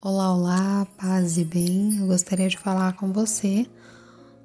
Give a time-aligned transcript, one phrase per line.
[0.00, 1.98] Olá, olá, paz e bem.
[1.98, 3.66] Eu gostaria de falar com você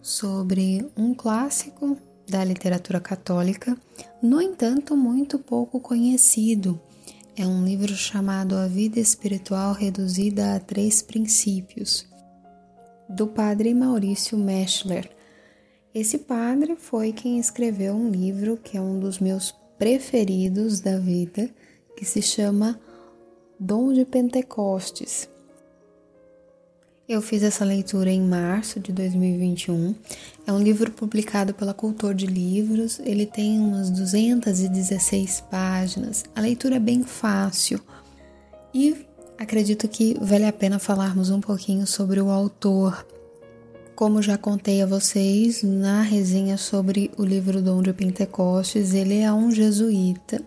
[0.01, 1.97] sobre um clássico
[2.27, 3.77] da literatura católica,
[4.21, 6.81] no entanto, muito pouco conhecido.
[7.35, 12.07] É um livro chamado A Vida Espiritual Reduzida a Três Princípios,
[13.07, 15.09] do padre Maurício Meschler.
[15.93, 21.49] Esse padre foi quem escreveu um livro que é um dos meus preferidos da vida,
[21.97, 22.79] que se chama
[23.59, 25.27] Dom de Pentecostes.
[27.09, 29.95] Eu fiz essa leitura em março de 2021.
[30.45, 32.99] É um livro publicado pela Cultor de Livros.
[32.99, 36.25] Ele tem umas 216 páginas.
[36.35, 37.81] A leitura é bem fácil.
[38.71, 43.03] E acredito que vale a pena falarmos um pouquinho sobre o autor.
[44.01, 49.31] Como já contei a vocês na resenha sobre o livro Dom de Pentecostes, ele é
[49.31, 50.41] um jesuíta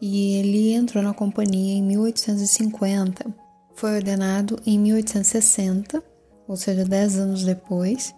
[0.00, 3.26] e ele entrou na companhia em 1850
[3.74, 6.02] foi ordenado em 1860,
[6.48, 8.14] ou seja, 10 anos depois.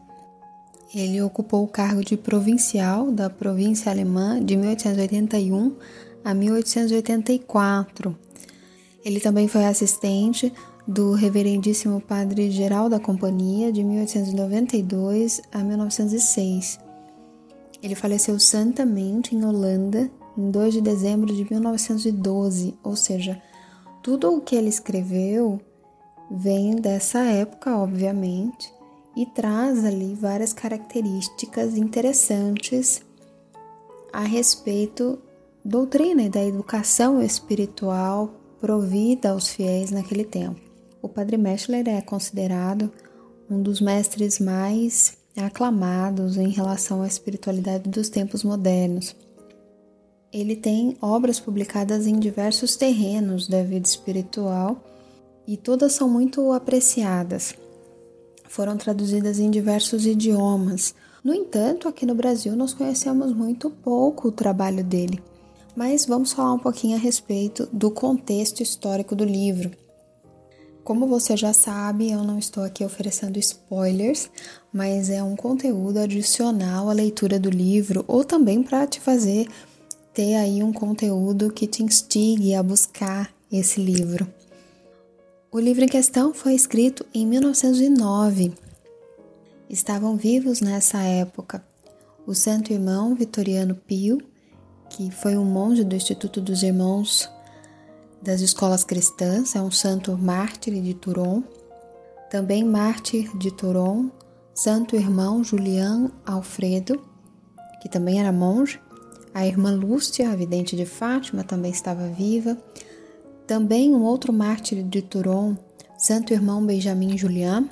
[0.95, 5.75] Ele ocupou o cargo de provincial da província alemã de 1881
[6.25, 8.17] a 1884.
[9.05, 10.53] Ele também foi assistente
[10.87, 16.79] do Reverendíssimo Padre Geral da Companhia de 1892 a 1906.
[17.83, 23.41] Ele faleceu santamente em Holanda em 2 de dezembro de 1912, ou seja,
[24.03, 25.61] tudo o que ele escreveu
[26.31, 28.73] vem dessa época, obviamente,
[29.17, 33.03] e traz ali várias características interessantes
[34.13, 35.19] a respeito
[35.65, 40.70] doutrina e da educação espiritual provida aos fiéis naquele tempo.
[41.03, 42.93] O Padre Meschler é considerado
[43.51, 49.17] um dos mestres mais aclamados em relação à espiritualidade dos tempos modernos.
[50.33, 54.85] Ele tem obras publicadas em diversos terrenos da vida espiritual
[55.47, 57.55] e todas são muito apreciadas.
[58.47, 60.95] Foram traduzidas em diversos idiomas.
[61.25, 65.21] No entanto, aqui no Brasil nós conhecemos muito pouco o trabalho dele.
[65.75, 69.71] Mas vamos falar um pouquinho a respeito do contexto histórico do livro.
[70.85, 74.31] Como você já sabe, eu não estou aqui oferecendo spoilers,
[74.73, 79.47] mas é um conteúdo adicional à leitura do livro ou também para te fazer
[80.13, 84.27] ter aí um conteúdo que te instigue a buscar esse livro.
[85.53, 88.53] O livro em questão foi escrito em 1909.
[89.69, 91.65] Estavam vivos nessa época
[92.27, 94.19] o Santo Irmão Vitoriano Pio,
[94.89, 97.29] que foi um monge do Instituto dos Irmãos
[98.23, 101.43] das Escolas Cristãs, é um santo mártir de Turon.
[102.31, 104.11] Também mártir de Turon,
[104.55, 107.03] Santo Irmão Julián Alfredo,
[107.81, 108.81] que também era monge,
[109.33, 112.59] a irmã Lúcia, a vidente de Fátima, também estava viva.
[113.47, 115.57] Também um outro mártir de Turon,
[115.97, 117.69] Santo Irmão Benjamin Julián.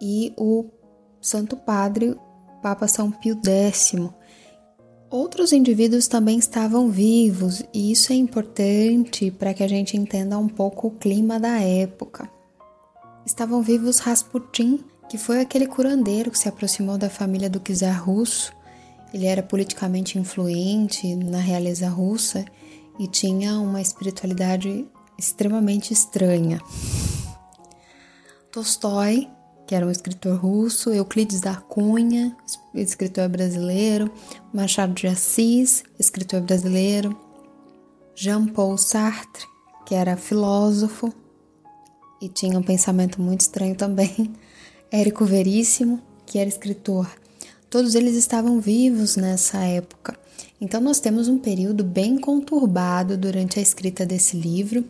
[0.00, 0.66] E o
[1.20, 2.16] Santo Padre,
[2.62, 3.94] Papa São Pio X.
[5.10, 10.48] Outros indivíduos também estavam vivos, e isso é importante para que a gente entenda um
[10.48, 12.30] pouco o clima da época.
[13.24, 18.52] Estavam vivos Rasputin, que foi aquele curandeiro que se aproximou da família do czar russo
[19.12, 22.44] ele era politicamente influente na realeza russa
[22.98, 24.86] e tinha uma espiritualidade
[25.16, 26.60] extremamente estranha.
[28.52, 29.28] Tolstói,
[29.68, 32.34] que era um escritor russo, Euclides da Cunha,
[32.74, 34.10] escritor brasileiro,
[34.52, 37.14] Machado de Assis, escritor brasileiro,
[38.16, 39.44] Jean-Paul Sartre,
[39.84, 41.12] que era filósofo
[42.20, 44.34] e tinha um pensamento muito estranho também,
[44.90, 47.06] Érico Veríssimo, que era escritor
[47.70, 50.18] Todos eles estavam vivos nessa época.
[50.58, 54.84] Então, nós temos um período bem conturbado durante a escrita desse livro,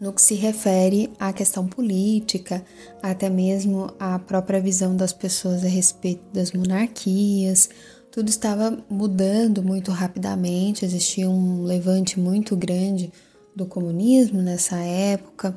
[0.00, 2.64] no que se refere à questão política,
[3.02, 7.68] até mesmo à própria visão das pessoas a respeito das monarquias.
[8.10, 13.12] Tudo estava mudando muito rapidamente, existia um levante muito grande
[13.54, 15.54] do comunismo nessa época.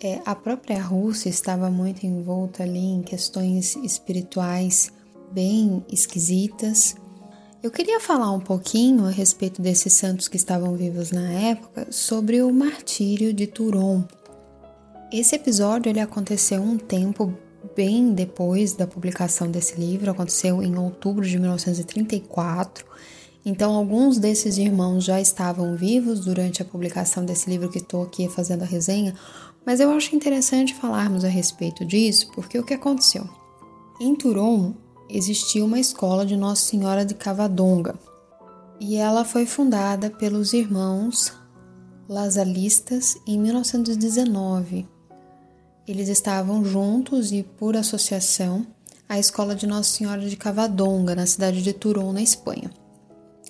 [0.00, 4.92] É, a própria Rússia estava muito envolta ali em questões espirituais
[5.32, 6.94] bem esquisitas.
[7.62, 12.42] Eu queria falar um pouquinho a respeito desses santos que estavam vivos na época sobre
[12.42, 14.02] o martírio de Turon.
[15.12, 17.32] Esse episódio ele aconteceu um tempo
[17.76, 22.84] bem depois da publicação desse livro, aconteceu em outubro de 1934.
[23.46, 28.28] Então, alguns desses irmãos já estavam vivos durante a publicação desse livro que estou aqui
[28.28, 29.14] fazendo a resenha,
[29.64, 33.24] mas eu acho interessante falarmos a respeito disso, porque o que aconteceu?
[34.00, 34.74] Em Turon,
[35.12, 37.94] existia uma escola de Nossa Senhora de Cavadonga.
[38.80, 41.32] e ela foi fundada pelos irmãos
[42.08, 44.88] Lasalistas em 1919.
[45.86, 48.66] Eles estavam juntos e, por associação,
[49.08, 52.70] a escola de Nossa Senhora de Cavadonga, na cidade de Turon, na Espanha.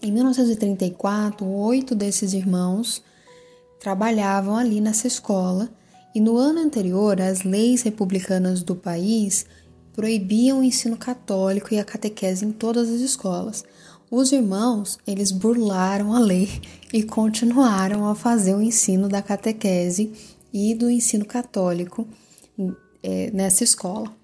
[0.02, 3.02] Em 1934, oito desses irmãos
[3.80, 5.70] trabalhavam ali nessa escola
[6.14, 9.46] e no ano anterior as leis republicanas do país
[9.94, 13.64] proibiam o ensino católico e a catequese em todas as escolas.
[14.10, 16.60] Os irmãos, eles burlaram a lei
[16.92, 20.12] e continuaram a fazer o ensino da catequese
[20.52, 22.06] e do ensino católico
[23.02, 24.14] é, nessa escola.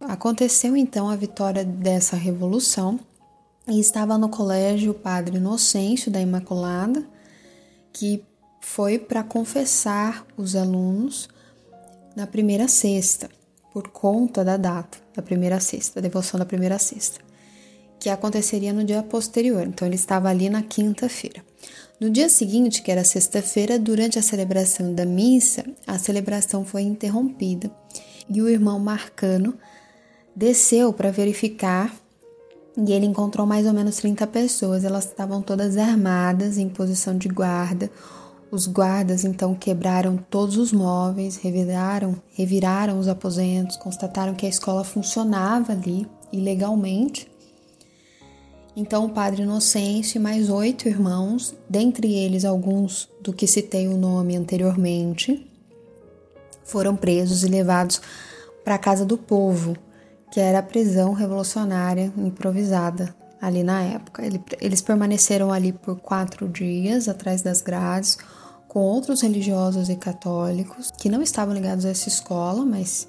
[0.00, 2.98] Aconteceu então a vitória dessa revolução
[3.68, 7.06] e estava no colégio o padre Inocêncio da Imaculada,
[7.92, 8.24] que
[8.60, 11.28] foi para confessar os alunos
[12.16, 13.30] na primeira sexta,
[13.72, 17.20] por conta da data da primeira sexta, da devoção da primeira sexta,
[17.98, 19.66] que aconteceria no dia posterior.
[19.66, 21.42] Então ele estava ali na quinta-feira.
[22.00, 27.70] No dia seguinte, que era sexta-feira, durante a celebração da missa, a celebração foi interrompida
[28.28, 29.54] e o irmão Marcano
[30.34, 31.94] desceu para verificar
[32.76, 34.84] e ele encontrou mais ou menos 30 pessoas.
[34.84, 37.90] Elas estavam todas armadas, em posição de guarda.
[38.50, 44.82] Os guardas então quebraram todos os móveis, reviraram, reviraram os aposentos, constataram que a escola
[44.82, 47.30] funcionava ali ilegalmente.
[48.74, 53.96] Então o padre Inocêncio e mais oito irmãos, dentre eles alguns do que citei o
[53.96, 55.46] nome anteriormente,
[56.64, 58.00] foram presos e levados
[58.64, 59.76] para a casa do povo,
[60.32, 64.22] que era a prisão revolucionária improvisada ali na época.
[64.60, 68.18] Eles permaneceram ali por quatro dias atrás das grades
[68.70, 73.08] com outros religiosos e católicos que não estavam ligados a essa escola, mas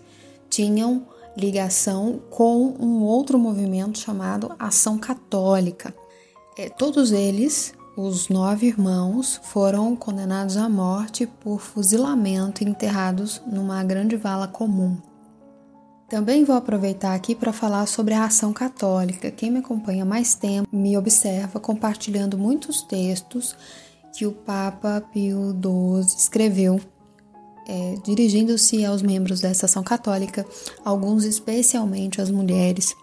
[0.49, 1.05] tinham
[1.37, 5.93] ligação com um outro movimento chamado Ação Católica.
[6.57, 13.83] É, todos eles, os nove irmãos, foram condenados à morte por fuzilamento e enterrados numa
[13.83, 14.97] grande vala comum.
[16.09, 19.29] Também vou aproveitar aqui para falar sobre a ação católica.
[19.29, 23.55] Quem me acompanha mais tempo me observa compartilhando muitos textos
[24.13, 26.79] que o Papa Pio XII escreveu,
[27.67, 30.45] é, dirigindo-se aos membros dessa ação católica,
[30.83, 32.95] alguns especialmente as mulheres.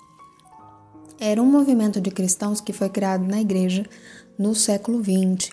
[1.19, 3.85] Era um movimento de cristãos que foi criado na Igreja
[4.39, 5.51] no século XX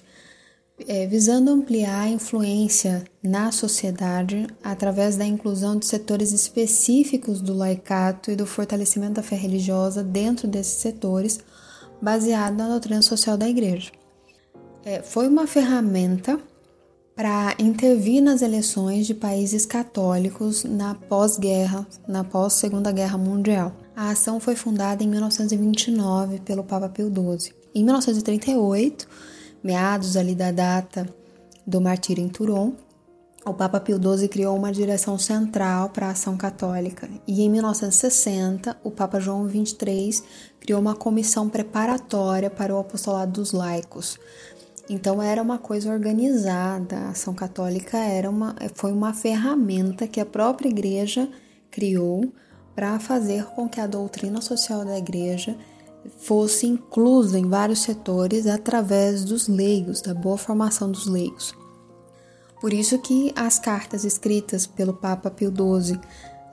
[0.88, 8.30] é, visando ampliar a influência na sociedade através da inclusão de setores específicos do laicato
[8.32, 11.40] e do fortalecimento da fé religiosa dentro desses setores,
[12.02, 13.92] baseado na doutrina social da Igreja.
[14.86, 16.40] É, foi uma ferramenta
[17.16, 23.74] para intervir nas eleições de países católicos na pós-guerra, na pós-Segunda Guerra Mundial.
[23.96, 27.52] A ação foi fundada em 1929 pelo Papa Pio XII.
[27.74, 29.08] Em 1938,
[29.64, 31.10] meados ali da data
[31.66, 32.74] do martírio em Turon,
[33.48, 38.76] o Papa Pio XII criou uma direção central para a ação católica e em 1960
[38.84, 40.24] o Papa João XXIII
[40.60, 44.18] criou uma comissão preparatória para o apostolado dos laicos.
[44.90, 50.26] Então era uma coisa organizada, a ação católica era uma, foi uma ferramenta que a
[50.26, 51.28] própria igreja
[51.72, 52.32] criou
[52.76, 55.58] para fazer com que a doutrina social da igreja
[56.18, 61.56] fosse incluso em vários setores através dos leigos, da boa formação dos leigos.
[62.62, 66.00] Por isso que as cartas escritas pelo Papa Pio XII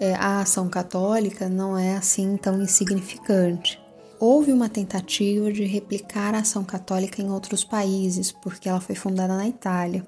[0.00, 3.81] é, à ação católica não é assim tão insignificante.
[4.24, 9.36] Houve uma tentativa de replicar a ação católica em outros países, porque ela foi fundada
[9.36, 10.06] na Itália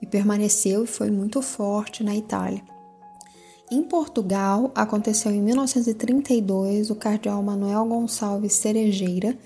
[0.00, 2.60] e permaneceu e foi muito forte na Itália.
[3.70, 9.38] Em Portugal, aconteceu em 1932, o cardeal Manuel Gonçalves Cerejeira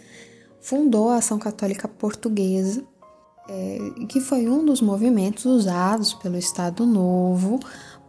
[0.63, 2.83] fundou a Ação Católica Portuguesa,
[3.51, 7.61] é, que foi um dos movimentos usados pelo Estado Novo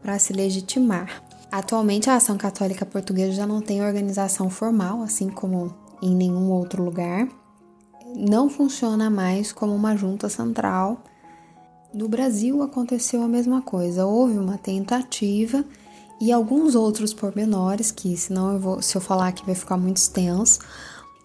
[0.01, 1.21] para se legitimar.
[1.51, 6.83] Atualmente, a Ação Católica Portuguesa já não tem organização formal, assim como em nenhum outro
[6.83, 7.27] lugar.
[8.15, 11.03] Não funciona mais como uma junta central.
[11.93, 14.05] No Brasil aconteceu a mesma coisa.
[14.05, 15.63] Houve uma tentativa
[16.19, 19.97] e alguns outros pormenores que, senão eu vou, se eu falar aqui vai ficar muito
[19.97, 20.59] extenso,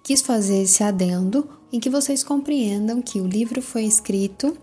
[0.02, 4.56] quis fazer esse adendo em que vocês compreendam que o livro foi escrito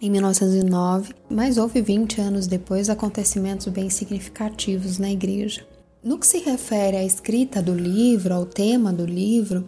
[0.00, 5.66] em 1909, mas houve 20 anos depois acontecimentos bem significativos na igreja.
[6.04, 9.64] No que se refere à escrita do livro, ao tema do livro,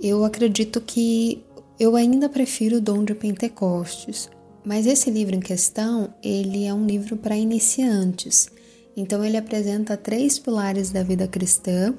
[0.00, 1.40] eu acredito que
[1.78, 4.28] eu ainda prefiro o Dom de Pentecostes,
[4.64, 8.50] mas esse livro em questão, ele é um livro para iniciantes.
[8.96, 11.94] Então ele apresenta três pilares da vida cristã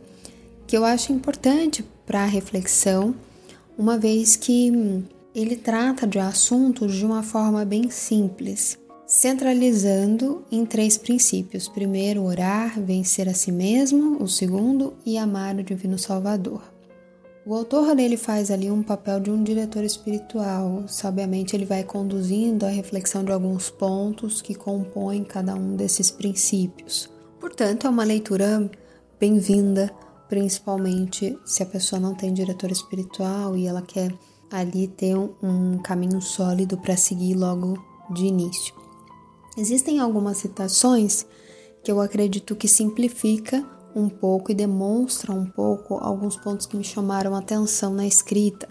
[0.68, 3.16] que eu acho importante para a reflexão
[3.78, 4.74] uma vez que
[5.34, 8.78] ele trata de assuntos de uma forma bem simples,
[9.14, 15.64] centralizando em três princípios: primeiro, orar, vencer a si mesmo, o segundo, e amar o
[15.64, 16.64] Divino Salvador.
[17.46, 20.86] O autor dele faz ali um papel de um diretor espiritual.
[20.88, 27.08] Sabiamente, ele vai conduzindo a reflexão de alguns pontos que compõem cada um desses princípios.
[27.40, 28.68] Portanto, é uma leitura
[29.20, 29.94] bem-vinda,
[30.28, 34.12] principalmente se a pessoa não tem diretor espiritual e ela quer
[34.50, 37.78] ali ter um, caminho sólido para seguir logo
[38.12, 38.83] de início.
[39.56, 41.26] Existem algumas citações
[41.84, 43.64] que eu acredito que simplifica
[43.96, 48.68] um pouco e demonstra um pouco alguns pontos que me chamaram atenção na escrita.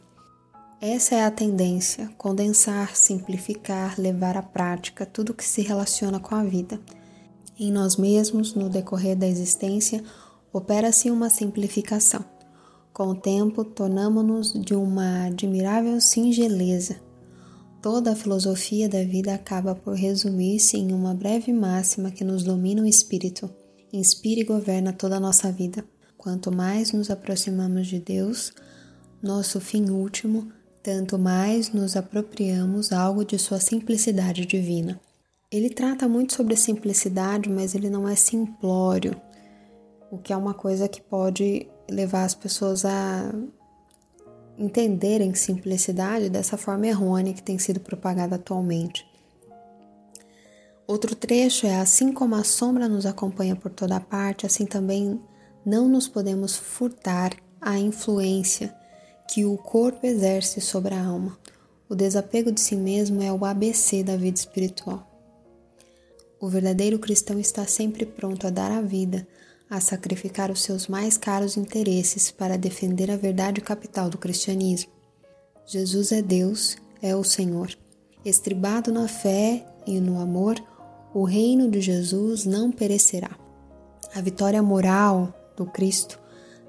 [0.81, 6.43] Essa é a tendência: condensar, simplificar, levar à prática tudo que se relaciona com a
[6.43, 6.81] vida.
[7.59, 10.03] Em nós mesmos, no decorrer da existência,
[10.53, 12.25] opera-se uma simplificação.
[12.93, 17.12] Com o tempo, tornamos-nos de uma admirável singeleza.
[17.83, 22.81] Toda a filosofia da vida acaba por resumir-se em uma breve máxima que nos domina
[22.81, 23.51] o espírito
[23.93, 25.85] inspira e governa toda a nossa vida.
[26.17, 28.53] Quanto mais nos aproximamos de Deus,
[29.21, 35.01] nosso fim último, tanto mais nos apropriamos algo de sua simplicidade divina.
[35.51, 39.21] Ele trata muito sobre simplicidade, mas ele não é simplório,
[40.09, 43.35] o que é uma coisa que pode levar as pessoas a
[44.63, 49.05] entenderem simplicidade dessa forma errônea que tem sido propagada atualmente.
[50.87, 55.21] Outro trecho é: Assim como a sombra nos acompanha por toda parte, assim também
[55.67, 58.75] não nos podemos furtar a influência
[59.29, 61.37] que o corpo exerce sobre a alma.
[61.89, 65.09] O desapego de si mesmo é o ABC da vida espiritual.
[66.41, 69.27] O verdadeiro cristão está sempre pronto a dar a vida,
[69.73, 74.93] a sacrificar os seus mais caros interesses para defender a verdade capital do cristianismo.
[75.65, 77.71] Jesus é Deus, é o Senhor.
[78.23, 80.63] Estribado na fé e no amor,
[81.15, 83.31] o reino de Jesus não perecerá.
[84.15, 86.21] A vitória moral do Cristo,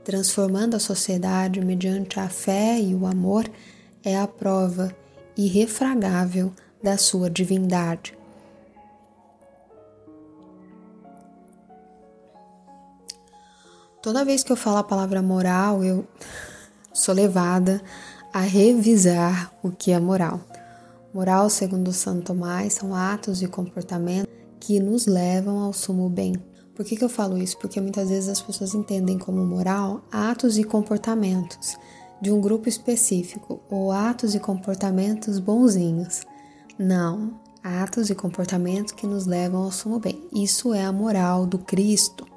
[0.06, 3.52] transformando a sociedade mediante a fé e o amor,
[4.02, 4.96] é a prova
[5.36, 8.18] irrefragável da sua divindade.
[14.04, 16.06] Toda vez que eu falo a palavra moral, eu
[16.94, 17.82] sou levada
[18.34, 20.42] a revisar o que é moral.
[21.14, 24.30] Moral, segundo Santo Tomás, são atos e comportamentos
[24.60, 26.34] que nos levam ao sumo bem.
[26.76, 27.58] Por que, que eu falo isso?
[27.60, 31.78] Porque muitas vezes as pessoas entendem como moral atos e comportamentos
[32.22, 36.24] de um grupo específico ou atos e comportamentos bonzinhos.
[36.78, 40.22] Não, atos e comportamentos que nos levam ao sumo bem.
[40.34, 42.33] Isso é a moral do Cristo.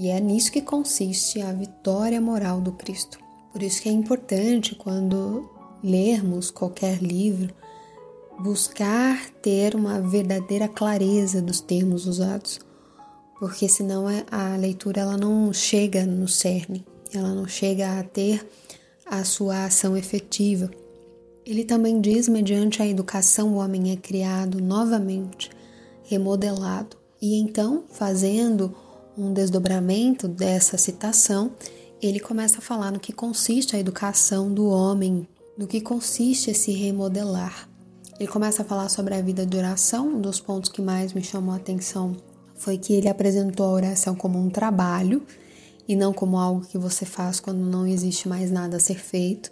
[0.00, 3.18] E é nisso que consiste a vitória moral do Cristo.
[3.52, 5.50] Por isso que é importante quando
[5.82, 7.52] lermos qualquer livro,
[8.38, 12.60] buscar ter uma verdadeira clareza dos termos usados,
[13.40, 18.48] porque senão é, a leitura ela não chega no cerne, ela não chega a ter
[19.04, 20.70] a sua ação efetiva.
[21.44, 25.50] Ele também diz: mediante a educação, o homem é criado novamente,
[26.04, 26.96] remodelado.
[27.20, 28.72] E então, fazendo
[29.18, 31.50] um desdobramento dessa citação,
[32.00, 35.26] ele começa a falar no que consiste a educação do homem
[35.58, 37.68] no que consiste esse remodelar.
[38.18, 40.08] Ele começa a falar sobre a vida de oração.
[40.08, 42.16] Um dos pontos que mais me chamou a atenção
[42.54, 45.20] foi que ele apresentou a oração como um trabalho
[45.88, 49.50] e não como algo que você faz quando não existe mais nada a ser feito.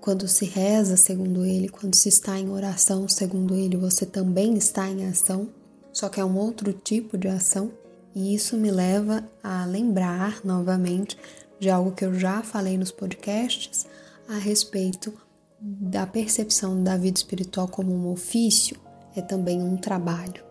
[0.00, 4.88] Quando se reza, segundo ele, quando se está em oração, segundo ele, você também está
[4.88, 5.48] em ação,
[5.92, 7.70] só que é um outro tipo de ação.
[8.14, 11.16] E isso me leva a lembrar novamente
[11.58, 13.86] de algo que eu já falei nos podcasts
[14.28, 15.12] a respeito
[15.60, 18.76] da percepção da vida espiritual como um ofício
[19.14, 20.42] é também um trabalho.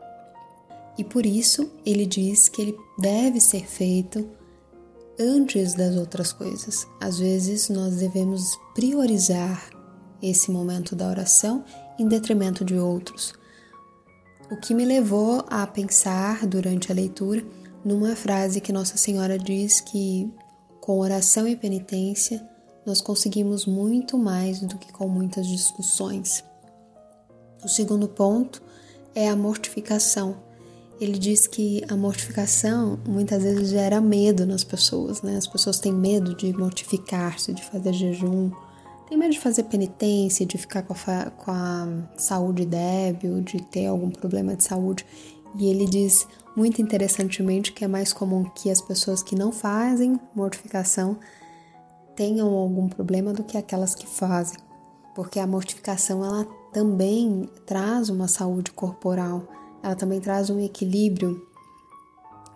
[0.98, 4.30] E por isso ele diz que ele deve ser feito
[5.20, 6.86] antes das outras coisas.
[7.00, 9.70] Às vezes nós devemos priorizar
[10.22, 11.64] esse momento da oração
[11.98, 13.34] em detrimento de outros.
[14.52, 17.46] O que me levou a pensar durante a leitura
[17.86, 20.34] numa frase que Nossa Senhora diz que
[20.82, 22.44] com oração e penitência
[22.84, 26.44] nós conseguimos muito mais do que com muitas discussões.
[27.64, 28.60] O segundo ponto
[29.14, 30.38] é a mortificação.
[31.00, 35.38] Ele diz que a mortificação muitas vezes gera medo nas pessoas, né?
[35.38, 38.50] As pessoas têm medo de mortificar-se, de fazer jejum,
[39.10, 43.88] tem medo de fazer penitência, de ficar com a, com a saúde débil, de ter
[43.88, 45.04] algum problema de saúde.
[45.58, 50.20] E ele diz muito interessantemente que é mais comum que as pessoas que não fazem
[50.36, 51.18] mortificação
[52.16, 54.60] tenham algum problema do que aquelas que fazem,
[55.16, 59.48] porque a mortificação ela também traz uma saúde corporal,
[59.82, 61.48] ela também traz um equilíbrio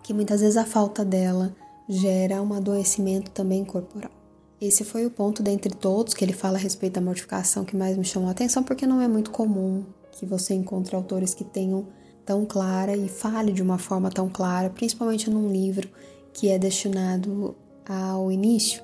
[0.04, 1.56] que muitas vezes a falta dela
[1.88, 4.23] gera um adoecimento também corporal.
[4.66, 7.98] Esse foi o ponto dentre todos que ele fala a respeito da mortificação que mais
[7.98, 11.86] me chamou a atenção, porque não é muito comum que você encontre autores que tenham
[12.24, 15.86] tão clara e fale de uma forma tão clara, principalmente num livro
[16.32, 17.54] que é destinado
[17.86, 18.82] ao início.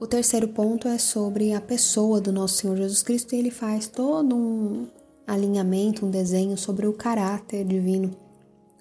[0.00, 3.86] O terceiro ponto é sobre a pessoa do nosso Senhor Jesus Cristo e ele faz
[3.86, 4.88] todo um
[5.28, 8.10] alinhamento, um desenho sobre o caráter divino,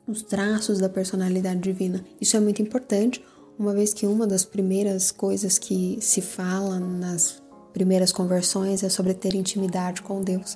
[0.07, 2.03] os traços da personalidade divina.
[2.19, 3.23] Isso é muito importante,
[3.59, 9.13] uma vez que uma das primeiras coisas que se fala nas primeiras conversões é sobre
[9.13, 10.55] ter intimidade com Deus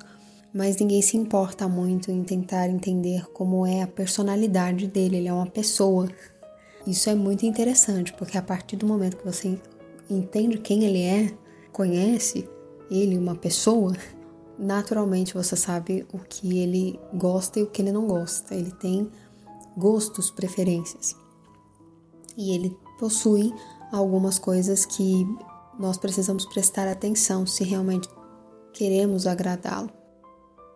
[0.54, 5.16] mas ninguém se importa muito em tentar entender como é a personalidade dele.
[5.16, 6.08] Ele é uma pessoa.
[6.86, 9.58] Isso é muito interessante, porque a partir do momento que você
[10.08, 11.34] entende quem ele é,
[11.72, 12.48] conhece
[12.88, 13.96] ele, uma pessoa,
[14.56, 18.54] naturalmente você sabe o que ele gosta e o que ele não gosta.
[18.54, 19.10] Ele tem
[19.76, 21.16] gostos, preferências.
[22.36, 23.52] E ele possui
[23.92, 25.26] algumas coisas que
[25.78, 28.08] nós precisamos prestar atenção se realmente
[28.72, 29.90] queremos agradá-lo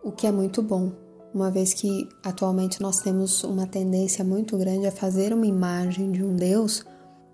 [0.03, 0.93] o que é muito bom,
[1.35, 6.25] uma vez que atualmente nós temos uma tendência muito grande a fazer uma imagem de
[6.25, 6.85] um Deus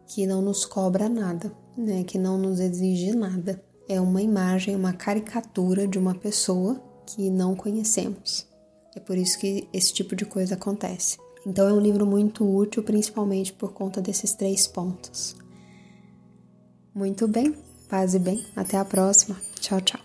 [0.09, 2.03] que não nos cobra nada, né?
[2.05, 3.63] que não nos exige nada.
[3.89, 8.47] É uma imagem, uma caricatura de uma pessoa que não conhecemos.
[8.97, 11.19] É por isso que esse tipo de coisa acontece.
[11.47, 15.37] Então é um livro muito útil, principalmente por conta desses três pontos.
[16.95, 17.55] Muito bem,
[17.89, 18.45] paz e bem.
[18.55, 19.37] Até a próxima.
[19.61, 20.04] Tchau, tchau.